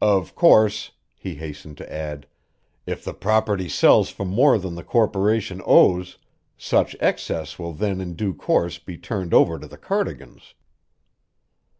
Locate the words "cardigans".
9.78-10.54